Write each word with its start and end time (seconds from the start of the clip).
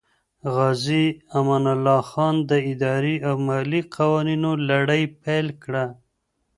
غازي 0.55 1.05
امان 1.39 1.65
الله 1.75 2.01
خان 2.11 2.35
د 2.51 2.51
اداري 2.71 3.15
او 3.27 3.35
مالیې 3.47 3.81
قوانینو 3.95 4.51
لړۍ 4.69 5.03
پیل 5.23 5.47
کړه. 5.63 5.85